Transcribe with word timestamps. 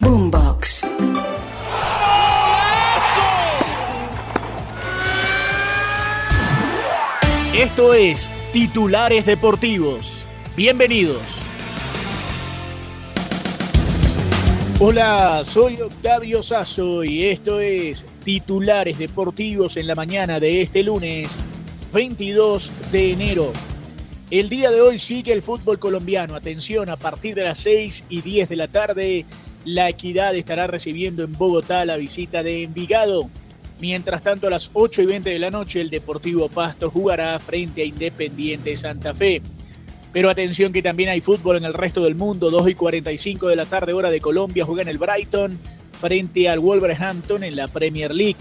Boombox. 0.00 0.80
Esto 7.54 7.92
es 7.92 8.30
Titulares 8.52 9.26
Deportivos. 9.26 10.24
Bienvenidos. 10.56 11.20
Hola, 14.78 15.42
soy 15.44 15.78
Octavio 15.82 16.42
Sazo 16.42 17.04
y 17.04 17.26
esto 17.26 17.60
es 17.60 18.06
Titulares 18.24 18.98
Deportivos 18.98 19.76
en 19.76 19.86
la 19.86 19.94
mañana 19.94 20.40
de 20.40 20.62
este 20.62 20.82
lunes 20.82 21.38
22 21.92 22.72
de 22.90 23.12
enero. 23.12 23.52
El 24.30 24.48
día 24.48 24.70
de 24.70 24.80
hoy 24.80 24.98
sigue 24.98 25.32
el 25.32 25.42
fútbol 25.42 25.78
colombiano. 25.78 26.36
Atención, 26.36 26.88
a 26.88 26.96
partir 26.96 27.34
de 27.34 27.42
las 27.42 27.58
6 27.58 28.04
y 28.08 28.22
10 28.22 28.48
de 28.48 28.56
la 28.56 28.68
tarde, 28.68 29.26
la 29.64 29.88
Equidad 29.88 30.34
estará 30.34 30.66
recibiendo 30.66 31.22
en 31.22 31.32
Bogotá 31.32 31.84
la 31.84 31.96
visita 31.96 32.42
de 32.42 32.62
Envigado. 32.62 33.28
Mientras 33.80 34.22
tanto, 34.22 34.46
a 34.46 34.50
las 34.50 34.70
8 34.72 35.02
y 35.02 35.06
20 35.06 35.30
de 35.30 35.38
la 35.38 35.50
noche, 35.50 35.80
el 35.80 35.90
Deportivo 35.90 36.48
Pasto 36.48 36.90
jugará 36.90 37.38
frente 37.38 37.82
a 37.82 37.84
Independiente 37.84 38.76
Santa 38.76 39.14
Fe. 39.14 39.42
Pero 40.12 40.28
atención 40.28 40.72
que 40.72 40.82
también 40.82 41.08
hay 41.08 41.20
fútbol 41.20 41.56
en 41.56 41.64
el 41.64 41.74
resto 41.74 42.02
del 42.02 42.14
mundo. 42.14 42.50
2 42.50 42.70
y 42.70 42.74
45 42.74 43.48
de 43.48 43.56
la 43.56 43.64
tarde, 43.64 43.92
hora 43.92 44.10
de 44.10 44.20
Colombia, 44.20 44.64
juega 44.64 44.82
en 44.82 44.88
el 44.88 44.98
Brighton 44.98 45.58
frente 45.92 46.48
al 46.48 46.58
Wolverhampton 46.58 47.44
en 47.44 47.56
la 47.56 47.68
Premier 47.68 48.14
League. 48.14 48.36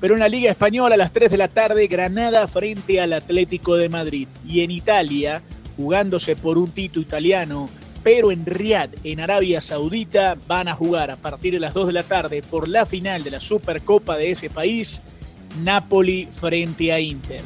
Pero 0.00 0.14
en 0.14 0.20
la 0.20 0.28
Liga 0.28 0.50
Española, 0.50 0.94
a 0.94 0.98
las 0.98 1.12
3 1.12 1.30
de 1.30 1.36
la 1.38 1.48
tarde, 1.48 1.86
Granada 1.86 2.46
frente 2.46 3.00
al 3.00 3.12
Atlético 3.14 3.76
de 3.76 3.88
Madrid. 3.88 4.28
Y 4.46 4.60
en 4.60 4.70
Italia, 4.70 5.40
jugándose 5.76 6.36
por 6.36 6.58
un 6.58 6.70
título 6.70 7.02
italiano, 7.02 7.70
pero 8.06 8.30
en 8.30 8.46
Riyadh, 8.46 8.90
en 9.02 9.18
Arabia 9.18 9.60
Saudita, 9.60 10.36
van 10.46 10.68
a 10.68 10.76
jugar 10.76 11.10
a 11.10 11.16
partir 11.16 11.54
de 11.54 11.58
las 11.58 11.74
2 11.74 11.88
de 11.88 11.92
la 11.92 12.04
tarde 12.04 12.40
por 12.40 12.68
la 12.68 12.86
final 12.86 13.24
de 13.24 13.32
la 13.32 13.40
Supercopa 13.40 14.16
de 14.16 14.30
ese 14.30 14.48
país, 14.48 15.02
Napoli 15.64 16.28
frente 16.30 16.92
a 16.92 17.00
Inter. 17.00 17.40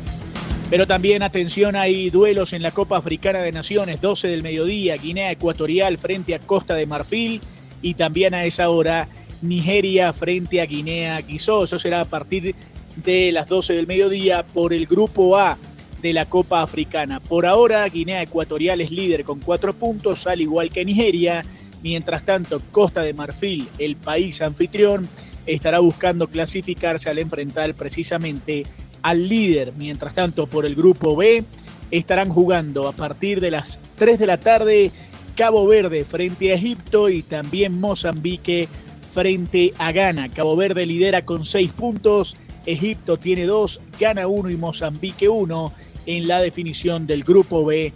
Pero 0.68 0.86
también 0.86 1.22
atención, 1.22 1.76
hay 1.76 2.10
duelos 2.10 2.52
en 2.52 2.60
la 2.60 2.72
Copa 2.72 2.98
Africana 2.98 3.38
de 3.38 3.52
Naciones, 3.52 4.02
12 4.02 4.28
del 4.28 4.42
mediodía, 4.42 4.96
Guinea 4.96 5.30
Ecuatorial 5.30 5.96
frente 5.96 6.34
a 6.34 6.38
Costa 6.38 6.74
de 6.74 6.84
Marfil 6.84 7.40
y 7.80 7.94
también 7.94 8.34
a 8.34 8.44
esa 8.44 8.68
hora 8.68 9.08
Nigeria 9.40 10.12
frente 10.12 10.60
a 10.60 10.66
Guinea-Bissau. 10.66 11.64
Eso 11.64 11.78
será 11.78 12.02
a 12.02 12.04
partir 12.04 12.54
de 12.96 13.32
las 13.32 13.48
12 13.48 13.72
del 13.72 13.86
mediodía 13.86 14.44
por 14.44 14.74
el 14.74 14.84
Grupo 14.84 15.38
A 15.38 15.56
de 16.00 16.12
la 16.12 16.26
Copa 16.26 16.62
Africana. 16.62 17.20
Por 17.20 17.46
ahora, 17.46 17.88
Guinea 17.88 18.22
Ecuatorial 18.22 18.80
es 18.80 18.90
líder 18.90 19.24
con 19.24 19.40
cuatro 19.40 19.72
puntos, 19.72 20.26
al 20.26 20.40
igual 20.40 20.70
que 20.70 20.84
Nigeria. 20.84 21.44
Mientras 21.82 22.24
tanto, 22.24 22.60
Costa 22.72 23.02
de 23.02 23.14
Marfil, 23.14 23.68
el 23.78 23.96
país 23.96 24.42
anfitrión, 24.42 25.08
estará 25.46 25.78
buscando 25.78 26.28
clasificarse 26.28 27.08
al 27.10 27.18
enfrentar 27.18 27.74
precisamente 27.74 28.64
al 29.02 29.28
líder. 29.28 29.72
Mientras 29.76 30.14
tanto, 30.14 30.46
por 30.46 30.66
el 30.66 30.74
grupo 30.74 31.16
B, 31.16 31.44
estarán 31.90 32.28
jugando 32.28 32.88
a 32.88 32.92
partir 32.92 33.40
de 33.40 33.50
las 33.50 33.78
3 33.96 34.18
de 34.18 34.26
la 34.26 34.38
tarde 34.38 34.90
Cabo 35.36 35.66
Verde 35.66 36.04
frente 36.04 36.52
a 36.52 36.54
Egipto 36.54 37.08
y 37.08 37.22
también 37.22 37.80
Mozambique 37.80 38.68
frente 39.10 39.70
a 39.78 39.90
Ghana. 39.92 40.28
Cabo 40.28 40.54
Verde 40.56 40.86
lidera 40.86 41.24
con 41.24 41.44
6 41.44 41.72
puntos, 41.72 42.36
Egipto 42.66 43.16
tiene 43.16 43.46
2, 43.46 43.80
Ghana 43.98 44.26
1 44.26 44.50
y 44.50 44.56
Mozambique 44.56 45.28
1 45.28 45.72
en 46.06 46.28
la 46.28 46.40
definición 46.40 47.06
del 47.06 47.24
grupo 47.24 47.64
B 47.64 47.92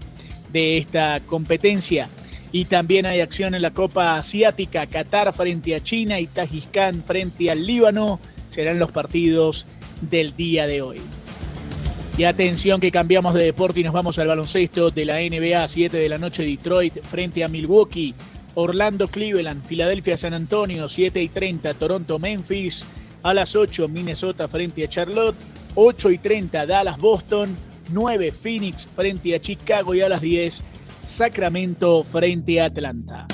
de 0.53 0.79
esta 0.79 1.21
competencia. 1.27 2.09
Y 2.53 2.67
también 2.67 3.07
hay 3.07 3.21
acción 3.21 3.55
en 3.55 3.63
la 3.63 3.73
Copa 3.73 4.17
Asiática, 4.17 4.87
Qatar 4.87 5.33
frente 5.33 5.75
a 5.75 5.83
China 5.83 6.21
y 6.21 6.29
Tajikistán 6.29 7.03
frente 7.03 7.51
al 7.51 7.67
Líbano. 7.67 8.21
Serán 8.49 8.79
los 8.79 8.93
partidos 8.93 9.67
del 10.01 10.37
día 10.37 10.67
de 10.67 10.83
hoy. 10.83 11.01
Y 12.17 12.23
atención 12.23 12.81
que 12.81 12.93
cambiamos 12.93 13.35
de 13.35 13.43
deporte 13.43 13.81
y 13.81 13.83
nos 13.83 13.93
vamos 13.93 14.21
al 14.21 14.29
baloncesto 14.29 14.91
de 14.91 15.05
la 15.05 15.19
NBA, 15.19 15.67
7 15.67 15.97
de 15.97 16.09
la 16.09 16.19
noche 16.19 16.45
Detroit 16.45 17.03
frente 17.03 17.43
a 17.43 17.49
Milwaukee, 17.49 18.15
Orlando 18.55 19.09
Cleveland, 19.09 19.65
Filadelfia 19.65 20.17
San 20.17 20.33
Antonio, 20.33 20.89
7 20.89 21.21
y 21.21 21.29
30, 21.29 21.75
Toronto 21.75 22.21
Memphis, 22.21 22.85
a 23.25 23.35
las 23.35 23.57
8 23.57 23.89
Minnesota 23.89 24.47
frente 24.47 24.85
a 24.85 24.89
Charlotte, 24.89 25.35
8 25.75 26.11
y 26.13 26.19
30 26.19 26.67
Dallas 26.67 26.99
Boston, 26.99 27.57
9 27.91 28.31
Phoenix 28.33 28.87
frente 28.87 29.35
a 29.35 29.41
Chicago 29.41 29.95
y 29.95 30.01
a 30.01 30.09
las 30.09 30.21
10 30.21 30.63
Sacramento 31.05 32.03
frente 32.03 32.61
a 32.61 32.67
Atlanta. 32.67 33.27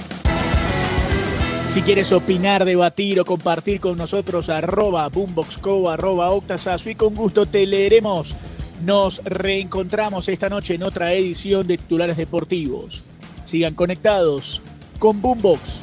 Si 1.73 1.83
quieres 1.83 2.11
opinar, 2.11 2.65
debatir 2.65 3.21
o 3.21 3.25
compartir 3.25 3.81
con 3.81 3.97
nosotros, 3.97 4.49
arroba 4.49 5.09
boomboxco, 5.09 5.89
arroba 5.89 6.31
octasazo 6.31 6.91
y 6.91 6.97
con 6.97 7.15
gusto 7.15 7.47
te 7.47 7.65
leeremos. 7.65 8.35
Nos 8.85 9.23
reencontramos 9.25 10.29
esta 10.29 10.49
noche 10.49 10.75
en 10.75 10.83
otra 10.83 11.13
edición 11.13 11.67
de 11.69 11.79
Titulares 11.79 12.17
Deportivos. 12.17 13.03
Sigan 13.45 13.75
conectados 13.75 14.63
con 14.99 15.21
Boombox. 15.21 15.80